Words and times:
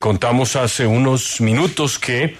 Contamos 0.00 0.56
hace 0.56 0.86
unos 0.86 1.42
minutos 1.42 1.98
que 1.98 2.34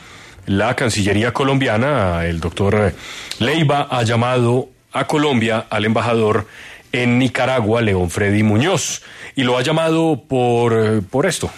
la 0.46 0.74
Cancillería 0.74 1.34
colombiana, 1.34 2.24
el 2.24 2.40
doctor 2.40 2.94
Leiva, 3.38 3.86
ha 3.90 4.02
llamado 4.02 4.70
a 4.92 5.06
Colombia 5.06 5.66
al 5.68 5.84
embajador 5.84 6.46
en 6.90 7.18
Nicaragua, 7.18 7.82
León 7.82 8.08
Freddy 8.08 8.42
Muñoz, 8.42 9.02
y 9.36 9.42
lo 9.42 9.58
ha 9.58 9.62
llamado 9.62 10.22
por, 10.26 11.02
por 11.02 11.26
esto. 11.26 11.50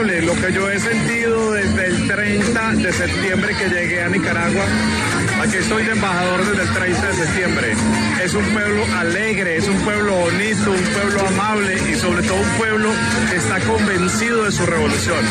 Lo 0.00 0.34
que 0.34 0.50
yo 0.54 0.70
he 0.70 0.80
sentido 0.80 1.52
desde 1.52 1.86
el 1.88 2.08
30 2.08 2.72
de 2.76 2.90
septiembre 2.90 3.54
que 3.54 3.68
llegué 3.68 4.02
a 4.02 4.08
Nicaragua. 4.08 4.64
Aquí 5.42 5.58
estoy 5.58 5.84
de 5.84 5.92
embajador 5.92 6.42
desde 6.46 6.62
el 6.62 6.72
30 6.72 7.06
de 7.06 7.12
septiembre. 7.12 7.72
Es 8.24 8.32
un 8.32 8.44
pueblo 8.46 8.82
alegre, 8.96 9.58
es 9.58 9.68
un 9.68 9.76
pueblo 9.80 10.16
bonito, 10.16 10.70
un 10.70 10.84
pueblo 10.94 11.28
amable 11.28 11.74
y 11.90 11.96
sobre 11.96 12.22
todo 12.22 12.40
un 12.40 12.48
pueblo 12.56 12.90
que 13.28 13.36
está 13.36 13.60
convencido 13.60 14.44
de 14.44 14.52
su 14.52 14.64
revolución. 14.64 15.22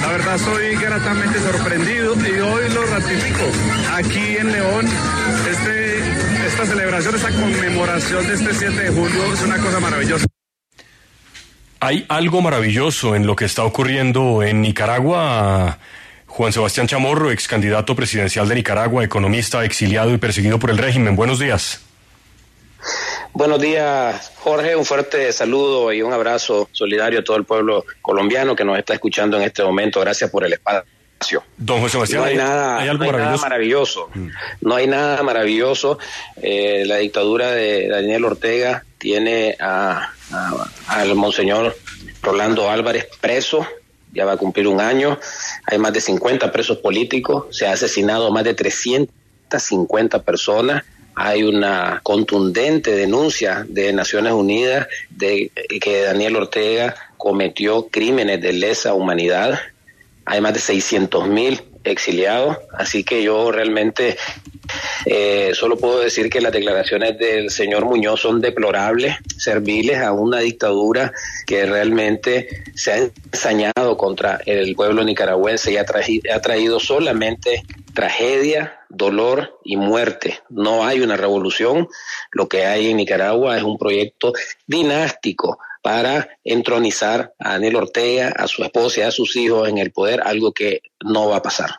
La 0.00 0.08
verdad 0.08 0.38
soy 0.38 0.74
gratamente 0.74 1.38
sorprendido 1.38 2.16
y 2.16 2.40
hoy 2.40 2.68
lo 2.74 2.84
ratifico. 2.84 3.44
Aquí 3.94 4.38
en 4.38 4.50
León, 4.50 4.86
este, 5.48 5.98
esta 6.48 6.66
celebración, 6.66 7.14
esta 7.14 7.30
conmemoración 7.30 8.26
de 8.26 8.34
este 8.34 8.54
7 8.54 8.74
de 8.74 8.90
julio 8.90 9.32
es 9.32 9.42
una 9.42 9.58
cosa 9.58 9.78
maravillosa. 9.78 10.25
Hay 11.86 12.04
algo 12.08 12.42
maravilloso 12.42 13.14
en 13.14 13.28
lo 13.28 13.36
que 13.36 13.44
está 13.44 13.62
ocurriendo 13.62 14.42
en 14.42 14.60
Nicaragua. 14.60 15.78
Juan 16.26 16.52
Sebastián 16.52 16.88
Chamorro, 16.88 17.30
ex 17.30 17.46
candidato 17.46 17.94
presidencial 17.94 18.48
de 18.48 18.56
Nicaragua, 18.56 19.04
economista, 19.04 19.64
exiliado 19.64 20.12
y 20.12 20.18
perseguido 20.18 20.58
por 20.58 20.70
el 20.70 20.78
régimen. 20.78 21.14
Buenos 21.14 21.38
días. 21.38 21.80
Buenos 23.32 23.60
días, 23.60 24.32
Jorge. 24.34 24.74
Un 24.74 24.84
fuerte 24.84 25.32
saludo 25.32 25.92
y 25.92 26.02
un 26.02 26.12
abrazo 26.12 26.68
solidario 26.72 27.20
a 27.20 27.22
todo 27.22 27.36
el 27.36 27.44
pueblo 27.44 27.84
colombiano 28.02 28.56
que 28.56 28.64
nos 28.64 28.76
está 28.76 28.94
escuchando 28.94 29.36
en 29.36 29.44
este 29.44 29.62
momento. 29.62 30.00
Gracias 30.00 30.28
por 30.28 30.42
el 30.42 30.54
espacio. 30.54 30.95
Don 31.56 31.80
José 31.80 31.92
Sebastián, 31.92 32.20
no 32.22 32.26
hay 32.28 32.36
nada, 32.36 32.78
¿hay 32.80 32.88
algo 32.88 33.04
no 33.04 33.10
hay 33.10 33.12
maravilloso? 33.12 33.36
nada 33.40 33.48
maravilloso. 33.48 34.10
No 34.60 34.74
hay 34.74 34.86
nada 34.86 35.22
maravilloso. 35.22 35.98
Eh, 36.42 36.84
la 36.86 36.96
dictadura 36.96 37.50
de 37.52 37.88
Daniel 37.88 38.24
Ortega 38.24 38.84
tiene 38.98 39.56
a, 39.58 40.12
a- 40.32 40.70
al 40.88 41.14
monseñor 41.14 41.76
Rolando 42.22 42.70
Álvarez 42.70 43.08
preso. 43.20 43.66
Ya 44.12 44.24
va 44.24 44.32
a 44.32 44.36
cumplir 44.36 44.66
un 44.68 44.80
año. 44.80 45.18
Hay 45.66 45.78
más 45.78 45.92
de 45.92 46.00
50 46.00 46.50
presos 46.52 46.78
políticos. 46.78 47.46
Se 47.50 47.66
ha 47.66 47.72
asesinado 47.72 48.30
más 48.30 48.44
de 48.44 48.54
350 48.54 50.22
personas. 50.22 50.84
Hay 51.14 51.42
una 51.44 52.00
contundente 52.02 52.94
denuncia 52.94 53.64
de 53.68 53.92
Naciones 53.92 54.32
Unidas 54.32 54.86
de 55.10 55.50
que 55.80 56.02
Daniel 56.02 56.36
Ortega 56.36 56.94
cometió 57.16 57.88
crímenes 57.88 58.40
de 58.42 58.52
lesa 58.52 58.92
humanidad 58.92 59.58
hay 60.26 60.40
más 60.40 60.54
de 60.54 60.60
600 60.60 61.28
mil 61.28 61.62
exiliados, 61.84 62.58
así 62.76 63.04
que 63.04 63.22
yo 63.22 63.52
realmente 63.52 64.18
eh, 65.08 65.52
solo 65.54 65.76
puedo 65.76 66.00
decir 66.00 66.28
que 66.28 66.40
las 66.40 66.50
declaraciones 66.50 67.16
del 67.16 67.50
señor 67.50 67.84
Muñoz 67.84 68.20
son 68.20 68.40
deplorables, 68.40 69.14
serviles 69.38 69.98
a 70.00 70.12
una 70.12 70.40
dictadura 70.40 71.12
que 71.46 71.64
realmente 71.64 72.64
se 72.74 72.92
ha 72.92 72.96
ensañado 73.32 73.96
contra 73.96 74.40
el 74.44 74.74
pueblo 74.74 75.04
nicaragüense 75.04 75.70
y 75.70 75.76
ha, 75.76 75.84
ha 76.34 76.40
traído 76.40 76.80
solamente 76.80 77.62
tragedia, 77.94 78.80
dolor 78.88 79.60
y 79.62 79.76
muerte. 79.76 80.40
No 80.50 80.84
hay 80.84 81.00
una 81.00 81.16
revolución, 81.16 81.86
lo 82.32 82.48
que 82.48 82.66
hay 82.66 82.90
en 82.90 82.96
Nicaragua 82.96 83.56
es 83.56 83.62
un 83.62 83.78
proyecto 83.78 84.32
dinástico 84.66 85.60
para 85.82 86.30
entronizar 86.42 87.32
a 87.38 87.52
Daniel 87.52 87.76
Ortega, 87.76 88.32
a 88.36 88.48
su 88.48 88.64
esposa 88.64 88.98
y 88.98 89.02
a 89.04 89.12
sus 89.12 89.36
hijos 89.36 89.68
en 89.68 89.78
el 89.78 89.92
poder, 89.92 90.20
algo 90.24 90.52
que 90.52 90.82
no 91.04 91.28
va 91.28 91.36
a 91.36 91.42
pasar. 91.42 91.70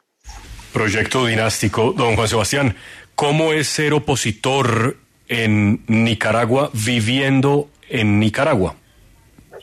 Proyecto 0.72 1.26
dinástico. 1.26 1.92
Don 1.92 2.16
Juan 2.16 2.28
Sebastián, 2.28 2.78
¿cómo 3.18 3.52
es 3.52 3.68
ser 3.68 3.94
opositor 3.94 4.96
en 5.28 5.84
Nicaragua 5.88 6.70
viviendo 6.72 7.68
en 7.90 8.20
Nicaragua? 8.20 8.76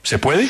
¿Se 0.02 0.18
puede? 0.18 0.48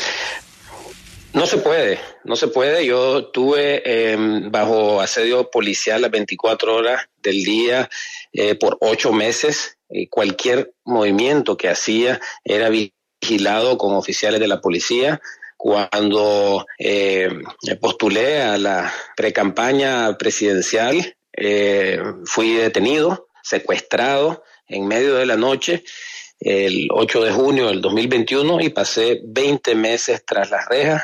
No 1.31 1.45
se 1.45 1.59
puede, 1.59 1.99
no 2.23 2.35
se 2.35 2.47
puede. 2.47 2.83
Yo 2.83 3.19
estuve 3.19 3.83
eh, 3.85 4.17
bajo 4.49 5.01
asedio 5.01 5.51
policial 5.51 6.01
las 6.01 6.09
24 6.09 6.75
horas 6.75 7.07
del 7.21 7.43
día 7.43 7.89
eh, 8.33 8.55
por 8.55 8.77
ocho 8.81 9.13
meses. 9.13 9.77
Cualquier 10.09 10.73
movimiento 10.83 11.57
que 11.57 11.69
hacía 11.69 12.19
era 12.43 12.69
vigilado 12.69 13.77
con 13.77 13.93
oficiales 13.93 14.39
de 14.39 14.47
la 14.47 14.61
policía. 14.61 15.21
Cuando 15.57 16.65
me 16.79 17.75
postulé 17.79 18.41
a 18.41 18.57
la 18.57 18.91
precampaña 19.15 20.17
presidencial, 20.17 21.15
eh, 21.35 21.99
fui 22.25 22.53
detenido, 22.53 23.27
secuestrado 23.43 24.43
en 24.67 24.87
medio 24.87 25.15
de 25.15 25.25
la 25.25 25.37
noche 25.37 25.83
el 26.39 26.87
8 26.91 27.23
de 27.23 27.31
junio 27.31 27.67
del 27.67 27.81
2021 27.81 28.61
y 28.61 28.69
pasé 28.69 29.21
20 29.23 29.75
meses 29.75 30.23
tras 30.25 30.49
las 30.51 30.67
rejas 30.67 31.01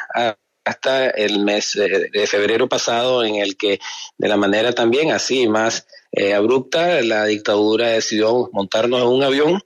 hasta 0.63 1.09
el 1.09 1.39
mes 1.39 1.73
de 1.73 2.27
febrero 2.27 2.67
pasado 2.67 3.23
en 3.23 3.35
el 3.35 3.57
que 3.57 3.79
de 4.17 4.27
la 4.27 4.37
manera 4.37 4.73
también 4.73 5.11
así 5.11 5.47
más 5.47 5.87
eh, 6.11 6.33
abrupta 6.33 7.01
la 7.01 7.25
dictadura 7.25 7.89
decidió 7.89 8.49
montarnos 8.51 9.01
en 9.01 9.07
un 9.07 9.23
avión, 9.23 9.61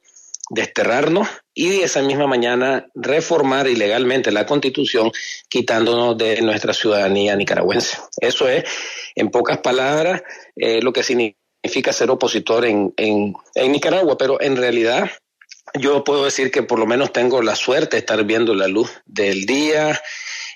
desterrarnos 0.50 1.28
y 1.54 1.82
esa 1.82 2.02
misma 2.02 2.28
mañana 2.28 2.88
reformar 2.94 3.68
ilegalmente 3.68 4.32
la 4.32 4.46
constitución 4.46 5.12
quitándonos 5.50 6.18
de 6.18 6.42
nuestra 6.42 6.74
ciudadanía 6.74 7.36
nicaragüense. 7.36 7.98
Eso 8.20 8.48
es, 8.48 8.64
en 9.16 9.30
pocas 9.30 9.60
palabras, 9.60 10.22
eh, 10.56 10.82
lo 10.82 10.94
que 10.94 11.04
significa 11.04 11.94
ser 11.94 12.12
opositor 12.12 12.66
en, 12.66 12.94
en, 12.98 13.34
en 13.56 13.72
Nicaragua, 13.72 14.18
pero 14.18 14.40
en 14.42 14.56
realidad 14.56 15.10
yo 15.80 16.04
puedo 16.04 16.26
decir 16.26 16.52
que 16.52 16.64
por 16.64 16.80
lo 16.80 16.86
menos 16.86 17.12
tengo 17.12 17.42
la 17.42 17.56
suerte 17.56 17.96
de 17.96 18.00
estar 18.00 18.24
viendo 18.24 18.54
la 18.54 18.68
luz 18.68 18.92
del 19.06 19.46
día 19.46 20.00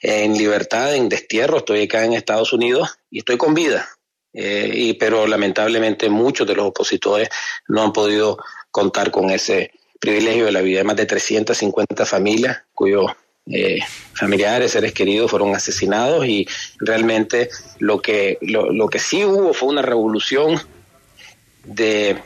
en 0.02 0.38
libertad, 0.38 0.96
en 0.96 1.10
destierro. 1.10 1.58
Estoy 1.58 1.84
acá 1.84 2.06
en 2.06 2.14
Estados 2.14 2.54
Unidos 2.54 3.00
y 3.10 3.20
estoy 3.20 3.38
con 3.38 3.54
vida. 3.54 3.90
Eh, 4.32 4.72
y, 4.74 4.94
pero 4.94 5.26
lamentablemente 5.26 6.08
muchos 6.10 6.46
de 6.46 6.56
los 6.56 6.68
opositores 6.68 7.30
no 7.68 7.82
han 7.84 7.92
podido 7.92 8.38
contar 8.72 9.10
con 9.10 9.32
ese 9.32 9.72
privilegio 10.00 10.46
de 10.46 10.52
la 10.52 10.62
vida. 10.62 10.80
Hay 10.80 10.86
más 10.86 10.96
de 10.96 11.06
350 11.06 12.06
familias 12.06 12.64
cuyos 12.74 13.12
eh, 13.52 13.80
familiares, 14.14 14.72
seres 14.72 14.94
queridos 14.94 15.32
fueron 15.32 15.56
asesinados 15.56 16.26
y 16.26 16.48
realmente 16.80 17.50
lo 17.80 18.02
que, 18.02 18.38
lo, 18.42 18.72
lo 18.72 18.88
que 18.90 19.00
sí 19.00 19.26
hubo 19.26 19.54
fue 19.54 19.70
una 19.70 19.82
revolución 19.82 20.60
de 21.66 22.18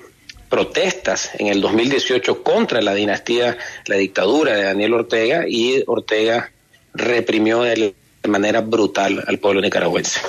protestas 0.50 1.32
en 1.40 1.48
el 1.48 1.62
2018 1.62 2.44
contra 2.44 2.82
la 2.82 2.94
dinastía, 2.94 3.58
la 3.88 3.96
dictadura 3.96 4.56
de 4.56 4.64
Daniel 4.64 4.94
Ortega 4.94 5.46
y 5.48 5.84
Ortega 5.88 6.52
reprimió 6.94 7.62
de 7.62 7.96
manera 8.28 8.62
brutal 8.62 9.24
al 9.26 9.40
pueblo 9.40 9.62
nicaragüense. 9.62 10.20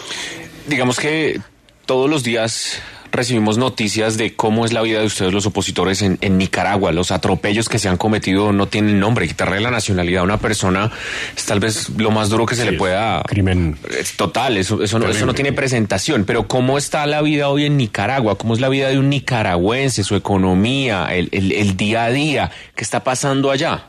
Digamos 0.66 0.98
que 0.98 1.38
todos 1.84 2.08
los 2.08 2.22
días 2.22 2.80
recibimos 3.14 3.58
noticias 3.58 4.16
de 4.16 4.34
cómo 4.34 4.64
es 4.64 4.72
la 4.72 4.82
vida 4.82 5.00
de 5.00 5.06
ustedes 5.06 5.32
los 5.32 5.46
opositores 5.46 6.02
en, 6.02 6.18
en 6.20 6.38
Nicaragua. 6.38 6.92
Los 6.92 7.10
atropellos 7.10 7.68
que 7.68 7.78
se 7.78 7.88
han 7.88 7.96
cometido 7.96 8.52
no 8.52 8.68
tienen 8.68 9.00
nombre. 9.00 9.26
Quitarle 9.28 9.60
la 9.60 9.70
nacionalidad 9.70 10.20
a 10.20 10.24
una 10.24 10.38
persona 10.38 10.92
es 11.36 11.44
tal 11.44 11.60
vez 11.60 11.88
lo 11.96 12.10
más 12.10 12.28
duro 12.30 12.46
que 12.46 12.54
se 12.54 12.62
Sí, 12.62 12.68
le 12.68 12.74
es 12.74 12.78
pueda... 12.78 13.22
crimen 13.26 13.78
Es 13.98 14.16
total, 14.16 14.56
eso, 14.56 14.82
eso, 14.82 14.98
no, 14.98 15.08
eso 15.08 15.26
no 15.26 15.34
tiene 15.34 15.52
presentación. 15.52 16.24
Pero 16.24 16.46
¿cómo 16.48 16.78
está 16.78 17.06
la 17.06 17.22
vida 17.22 17.48
hoy 17.48 17.66
en 17.66 17.76
Nicaragua? 17.76 18.36
¿Cómo 18.38 18.54
es 18.54 18.60
la 18.60 18.68
vida 18.68 18.88
de 18.88 18.98
un 18.98 19.08
nicaragüense, 19.10 20.04
su 20.04 20.16
economía, 20.16 21.06
el, 21.12 21.28
el- 21.32 21.52
el 21.52 21.76
día 21.76 22.04
a 22.04 22.10
día? 22.10 22.50
¿Qué 22.74 22.84
está 22.84 23.04
pasando 23.04 23.50
allá? 23.50 23.86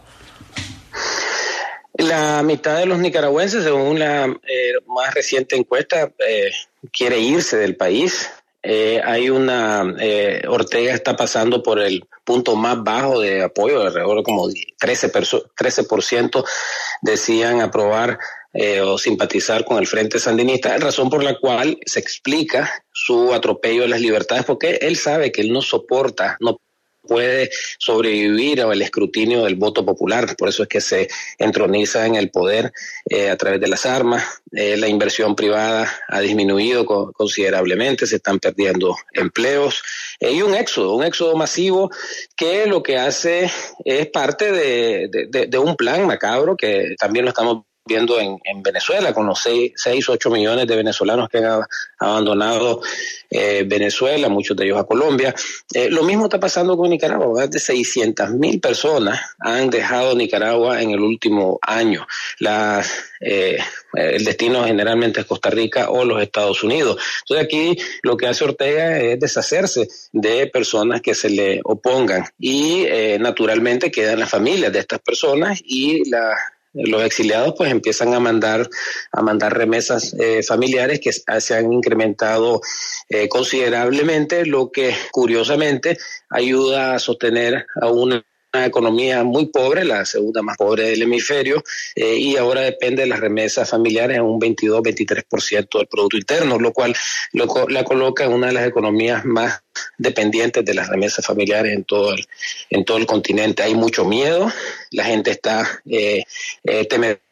La 1.97 2.43
mitad 2.43 2.77
de 2.77 2.85
los 2.85 2.99
nicaragüenses, 2.99 3.63
según 3.63 3.99
la 3.99 4.25
eh, 4.25 4.73
más 4.87 5.13
reciente 5.13 5.55
encuesta, 5.55 6.11
eh, 6.27 6.51
quiere 6.91 7.19
irse 7.19 7.55
del 7.57 7.77
país. 7.77 8.29
Eh, 8.67 8.99
hay 9.03 9.29
una, 9.29 9.95
eh, 9.99 10.41
Ortega 10.47 10.93
está 10.93 11.15
pasando 11.15 11.61
por 11.61 11.79
el 11.79 12.03
punto 12.23 12.55
más 12.55 12.83
bajo 12.83 13.19
de 13.19 13.43
apoyo, 13.43 13.81
alrededor 13.81 14.17
de 14.17 14.23
como 14.23 14.47
13%, 14.47 15.51
13% 15.55 16.43
decían 17.01 17.61
aprobar 17.61 18.17
eh, 18.53 18.81
o 18.81 18.97
simpatizar 18.97 19.65
con 19.65 19.77
el 19.77 19.85
Frente 19.85 20.17
Sandinista, 20.17 20.77
razón 20.79 21.11
por 21.11 21.23
la 21.23 21.37
cual 21.37 21.77
se 21.85 21.99
explica 21.99 22.83
su 22.91 23.33
atropello 23.33 23.83
de 23.83 23.89
las 23.89 24.01
libertades, 24.01 24.45
porque 24.45 24.79
él 24.81 24.97
sabe 24.97 25.31
que 25.31 25.41
él 25.41 25.51
no 25.51 25.61
soporta, 25.61 26.35
no 26.39 26.57
puede 27.05 27.49
sobrevivir 27.77 28.61
al 28.61 28.81
escrutinio 28.81 29.43
del 29.43 29.55
voto 29.55 29.85
popular. 29.85 30.35
Por 30.35 30.49
eso 30.49 30.63
es 30.63 30.69
que 30.69 30.81
se 30.81 31.07
entroniza 31.37 32.05
en 32.05 32.15
el 32.15 32.29
poder 32.29 32.71
eh, 33.09 33.29
a 33.29 33.37
través 33.37 33.59
de 33.61 33.67
las 33.67 33.85
armas. 33.85 34.23
Eh, 34.51 34.77
la 34.77 34.87
inversión 34.87 35.35
privada 35.35 35.91
ha 36.07 36.19
disminuido 36.19 36.85
considerablemente, 36.85 38.07
se 38.07 38.17
están 38.17 38.39
perdiendo 38.39 38.95
empleos 39.13 39.83
eh, 40.19 40.31
y 40.31 40.41
un 40.41 40.55
éxodo, 40.55 40.95
un 40.95 41.03
éxodo 41.03 41.35
masivo 41.35 41.91
que 42.35 42.65
lo 42.65 42.81
que 42.81 42.97
hace 42.97 43.51
es 43.83 44.07
parte 44.07 44.51
de 44.51 45.57
un 45.57 45.75
plan 45.75 46.05
macabro 46.07 46.55
que 46.55 46.95
también 46.97 47.25
lo 47.25 47.29
estamos 47.29 47.65
viendo 47.85 48.19
en, 48.19 48.39
en, 48.43 48.63
Venezuela, 48.63 49.13
con 49.13 49.27
los 49.27 49.39
6, 49.39 50.09
8 50.09 50.29
millones 50.31 50.65
de 50.65 50.75
venezolanos 50.75 51.29
que 51.29 51.37
han 51.37 51.61
abandonado 51.99 52.81
eh, 53.29 53.63
Venezuela, 53.67 54.27
muchos 54.27 54.57
de 54.57 54.65
ellos 54.65 54.79
a 54.79 54.85
Colombia. 54.85 55.35
Eh, 55.71 55.89
lo 55.91 56.03
mismo 56.03 56.25
está 56.25 56.39
pasando 56.39 56.75
con 56.75 56.89
Nicaragua, 56.89 57.41
más 57.41 57.51
de 57.51 57.59
600 57.59 58.31
mil 58.31 58.59
personas 58.59 59.19
han 59.39 59.69
dejado 59.69 60.15
Nicaragua 60.15 60.81
en 60.81 60.91
el 60.91 60.99
último 60.99 61.59
año. 61.61 62.07
La, 62.39 62.83
eh, 63.21 63.59
el 63.93 64.25
destino 64.25 64.65
generalmente 64.65 65.21
es 65.21 65.27
Costa 65.27 65.51
Rica 65.51 65.89
o 65.91 66.03
los 66.05 66.21
Estados 66.23 66.63
Unidos. 66.63 66.97
Entonces 67.21 67.45
aquí 67.45 67.77
lo 68.01 68.17
que 68.17 68.27
hace 68.27 68.45
Ortega 68.45 68.99
es 68.99 69.19
deshacerse 69.19 69.87
de 70.11 70.47
personas 70.47 71.01
que 71.01 71.13
se 71.13 71.29
le 71.29 71.61
opongan 71.63 72.25
y 72.39 72.85
naturalmente 73.19 73.91
quedan 73.91 74.19
las 74.19 74.29
familias 74.29 74.73
de 74.73 74.79
estas 74.79 74.99
personas 74.99 75.61
y 75.63 76.09
la 76.09 76.35
los 76.75 77.03
exiliados 77.03 77.53
pues 77.57 77.71
empiezan 77.71 78.13
a 78.13 78.19
mandar 78.19 78.69
a 79.11 79.21
mandar 79.21 79.57
remesas 79.57 80.13
eh, 80.19 80.43
familiares 80.43 80.99
que 80.99 81.11
se 81.13 81.55
han 81.55 81.71
incrementado 81.71 82.61
eh, 83.09 83.27
considerablemente 83.29 84.45
lo 84.45 84.71
que 84.71 84.93
curiosamente 85.11 85.97
ayuda 86.29 86.95
a 86.95 86.99
sostener 86.99 87.65
a 87.81 87.89
una 87.89 88.23
economía 88.63 89.23
muy 89.23 89.47
pobre, 89.47 89.83
la 89.83 90.05
segunda 90.05 90.43
más 90.43 90.55
pobre 90.55 90.83
del 90.83 91.01
hemisferio, 91.01 91.63
eh, 91.95 92.15
y 92.15 92.37
ahora 92.37 92.61
depende 92.61 93.01
de 93.01 93.07
las 93.07 93.19
remesas 93.19 93.67
familiares 93.67 94.17
en 94.17 94.23
un 94.23 94.39
22-23% 94.39 95.79
del 95.79 95.87
Producto 95.87 96.17
Interno, 96.17 96.59
lo 96.59 96.71
cual 96.71 96.95
lo, 97.33 97.47
la 97.69 97.83
coloca 97.83 98.25
en 98.25 98.33
una 98.33 98.47
de 98.47 98.53
las 98.53 98.67
economías 98.67 99.25
más 99.25 99.61
dependientes 99.97 100.63
de 100.63 100.73
las 100.73 100.87
remesas 100.87 101.25
familiares 101.25 101.73
en 101.73 101.83
todo 101.83 102.13
el, 102.13 103.05
continente. 103.05 103.63
Hay 103.63 103.75
mucho 103.75 104.05
miedo, 104.05 104.51
la 104.91 105.05
gente 105.05 105.31
está 105.31 105.81
eh, 105.85 106.23
eh, 106.63 106.85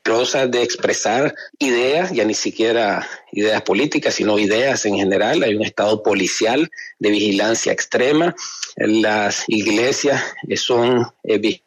de 0.03 0.61
expresar 0.61 1.33
ideas, 1.59 2.11
ya 2.11 2.25
ni 2.25 2.33
siquiera 2.33 3.07
ideas 3.31 3.61
políticas, 3.61 4.13
sino 4.13 4.38
ideas 4.38 4.85
en 4.85 4.97
general. 4.97 5.44
Hay 5.44 5.55
un 5.55 5.63
estado 5.63 6.03
policial 6.03 6.69
de 7.00 7.09
vigilancia 7.09 7.71
extrema. 7.71 8.35
Las 8.75 9.45
iglesias 9.47 10.21
son 10.55 11.07
eh, 11.23 11.61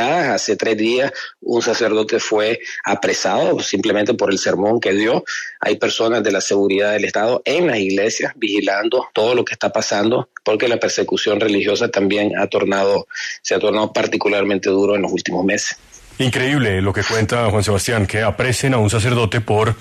Hace 0.00 0.56
tres 0.56 0.78
días 0.78 1.12
un 1.42 1.60
sacerdote 1.60 2.18
fue 2.18 2.58
apresado 2.84 3.60
simplemente 3.60 4.14
por 4.14 4.30
el 4.30 4.38
sermón 4.38 4.80
que 4.80 4.94
dio. 4.94 5.24
Hay 5.60 5.76
personas 5.76 6.22
de 6.22 6.32
la 6.32 6.40
seguridad 6.40 6.92
del 6.92 7.04
Estado 7.04 7.42
en 7.44 7.66
las 7.66 7.78
iglesias 7.78 8.32
vigilando 8.36 9.08
todo 9.12 9.34
lo 9.34 9.44
que 9.44 9.52
está 9.52 9.70
pasando 9.70 10.30
porque 10.42 10.68
la 10.68 10.80
persecución 10.80 11.38
religiosa 11.38 11.90
también 11.90 12.38
ha 12.38 12.46
tornado, 12.46 13.08
se 13.42 13.54
ha 13.54 13.58
tornado 13.58 13.92
particularmente 13.92 14.70
duro 14.70 14.96
en 14.96 15.02
los 15.02 15.12
últimos 15.12 15.44
meses. 15.44 15.76
Increíble 16.18 16.80
lo 16.80 16.92
que 16.92 17.02
cuenta 17.02 17.50
Juan 17.50 17.64
Sebastián, 17.64 18.06
que 18.06 18.22
apresen 18.22 18.74
a 18.74 18.78
un 18.78 18.90
sacerdote 18.90 19.40
por 19.40 19.74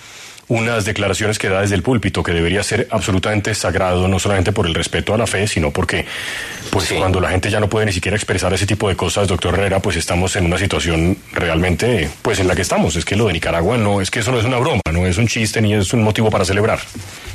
unas 0.47 0.85
declaraciones 0.85 1.39
que 1.39 1.47
da 1.49 1.61
desde 1.61 1.75
el 1.75 1.83
púlpito, 1.83 2.21
que 2.21 2.31
debería 2.31 2.63
ser 2.63 2.87
absolutamente 2.91 3.55
sagrado, 3.55 4.07
no 4.07 4.19
solamente 4.19 4.51
por 4.51 4.67
el 4.67 4.73
respeto 4.73 5.13
a 5.13 5.17
la 5.17 5.25
fe, 5.25 5.47
sino 5.47 5.71
porque, 5.71 6.05
pues 6.69 6.91
cuando 6.91 7.19
la 7.19 7.29
gente 7.29 7.49
ya 7.49 7.59
no 7.59 7.69
puede 7.69 7.85
ni 7.85 7.93
siquiera 7.93 8.17
expresar 8.17 8.53
ese 8.53 8.65
tipo 8.65 8.89
de 8.89 8.95
cosas, 8.95 9.27
doctor 9.27 9.53
Herrera, 9.53 9.79
pues 9.79 9.95
estamos 9.95 10.35
en 10.35 10.45
una 10.45 10.57
situación 10.57 11.17
realmente, 11.31 12.09
pues 12.21 12.39
en 12.39 12.47
la 12.47 12.55
que 12.55 12.61
estamos. 12.61 12.95
Es 12.95 13.05
que 13.05 13.15
lo 13.15 13.27
de 13.27 13.33
Nicaragua 13.33 13.77
no, 13.77 14.01
es 14.01 14.11
que 14.11 14.19
eso 14.19 14.31
no 14.31 14.39
es 14.39 14.45
una 14.45 14.57
broma, 14.57 14.81
no 14.91 15.05
es 15.05 15.17
un 15.17 15.27
chiste 15.27 15.61
ni 15.61 15.73
es 15.73 15.93
un 15.93 16.03
motivo 16.03 16.29
para 16.29 16.45
celebrar. 16.45 16.79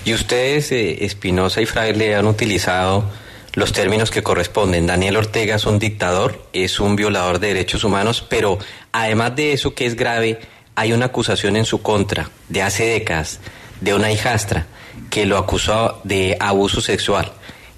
Y 0.04 0.12
ustedes, 0.12 0.70
eh, 0.72 1.04
Espinosa 1.04 1.60
y 1.60 1.66
Fraile, 1.66 2.14
han 2.14 2.26
utilizado 2.26 3.10
los 3.58 3.72
términos 3.72 4.12
que 4.12 4.22
corresponden. 4.22 4.86
Daniel 4.86 5.16
Ortega 5.16 5.56
es 5.56 5.66
un 5.66 5.80
dictador, 5.80 6.46
es 6.52 6.78
un 6.78 6.94
violador 6.94 7.40
de 7.40 7.48
derechos 7.48 7.82
humanos, 7.82 8.24
pero 8.28 8.56
además 8.92 9.34
de 9.34 9.52
eso 9.52 9.74
que 9.74 9.84
es 9.84 9.96
grave, 9.96 10.38
hay 10.76 10.92
una 10.92 11.06
acusación 11.06 11.56
en 11.56 11.64
su 11.64 11.82
contra 11.82 12.30
de 12.48 12.62
hace 12.62 12.84
décadas 12.86 13.40
de 13.80 13.94
una 13.94 14.12
hijastra 14.12 14.66
que 15.10 15.26
lo 15.26 15.36
acusó 15.36 16.00
de 16.04 16.36
abuso 16.38 16.80
sexual. 16.80 17.32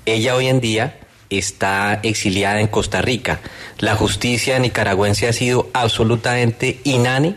Ella 0.04 0.36
hoy 0.36 0.48
en 0.48 0.60
día 0.60 0.98
está 1.30 2.00
exiliada 2.02 2.60
en 2.60 2.66
Costa 2.66 3.00
Rica. 3.00 3.40
La 3.78 3.96
justicia 3.96 4.58
nicaragüense 4.58 5.28
ha 5.28 5.32
sido 5.32 5.70
absolutamente 5.72 6.80
inane 6.84 7.36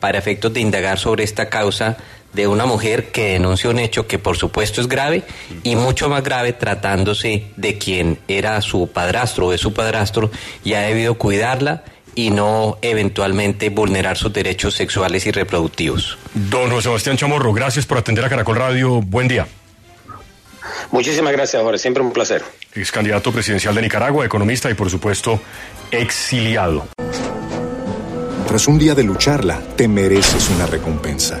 para 0.00 0.16
efectos 0.16 0.54
de 0.54 0.60
indagar 0.60 0.98
sobre 0.98 1.24
esta 1.24 1.50
causa 1.50 1.98
de 2.32 2.46
una 2.46 2.66
mujer 2.66 3.12
que 3.12 3.32
denuncia 3.32 3.70
un 3.70 3.78
hecho 3.78 4.06
que 4.06 4.18
por 4.18 4.36
supuesto 4.36 4.80
es 4.80 4.88
grave 4.88 5.22
y 5.62 5.76
mucho 5.76 6.08
más 6.08 6.22
grave 6.22 6.52
tratándose 6.52 7.46
de 7.56 7.78
quien 7.78 8.18
era 8.28 8.60
su 8.62 8.88
padrastro 8.88 9.48
o 9.48 9.52
es 9.52 9.60
su 9.60 9.72
padrastro 9.72 10.30
y 10.64 10.74
ha 10.74 10.80
debido 10.80 11.14
cuidarla 11.14 11.84
y 12.14 12.30
no 12.30 12.78
eventualmente 12.82 13.70
vulnerar 13.70 14.16
sus 14.16 14.32
derechos 14.32 14.74
sexuales 14.74 15.26
y 15.26 15.30
reproductivos. 15.30 16.18
Don 16.34 16.70
José 16.70 16.82
Sebastián 16.82 17.16
Chamorro, 17.16 17.52
gracias 17.52 17.86
por 17.86 17.98
atender 17.98 18.24
a 18.24 18.28
Caracol 18.28 18.56
Radio. 18.56 19.00
Buen 19.00 19.28
día. 19.28 19.46
Muchísimas 20.90 21.32
gracias, 21.32 21.62
Jorge. 21.62 21.78
Siempre 21.78 22.02
un 22.02 22.12
placer. 22.12 22.42
Ex 22.74 22.92
candidato 22.92 23.32
presidencial 23.32 23.74
de 23.74 23.82
Nicaragua, 23.82 24.26
economista 24.26 24.70
y, 24.70 24.74
por 24.74 24.90
supuesto, 24.90 25.40
exiliado. 25.90 26.86
Tras 28.46 28.68
un 28.68 28.78
día 28.78 28.94
de 28.94 29.02
lucharla, 29.02 29.60
te 29.76 29.88
mereces 29.88 30.50
una 30.50 30.66
recompensa, 30.66 31.40